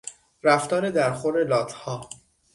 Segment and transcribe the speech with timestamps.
[0.43, 2.09] رفتار در خور لاتها